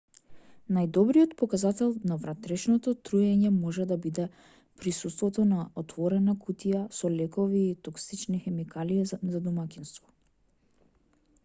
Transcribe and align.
најдобриот 0.75 1.33
показател 1.41 1.91
на 2.11 2.17
внатрешно 2.23 2.93
труење 3.09 3.51
може 3.57 3.85
да 3.91 3.99
биде 4.07 4.25
присуството 4.81 5.47
на 5.51 5.67
отворена 5.83 6.37
кутија 6.49 6.81
со 7.03 7.13
лекови 7.19 7.63
или 7.69 7.79
токсични 7.91 8.43
хемикалии 8.49 9.09
за 9.15 9.23
домаќинство 9.49 10.11